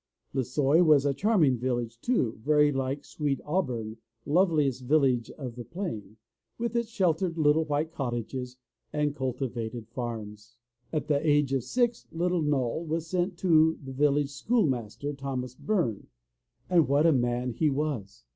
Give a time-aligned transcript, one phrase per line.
[0.33, 5.63] Lissoy was a charming village, too, very like * 'Sweet Auburn, loveliest village of the
[5.63, 6.17] plain,*'
[6.57, 8.57] with its sheltered little white cottages
[8.91, 10.55] and cultivated farms.
[10.91, 15.53] At the age of six little Noll was sent to the village school master, Thomas
[15.53, 16.07] Byrne,
[16.67, 18.23] and what a man he was!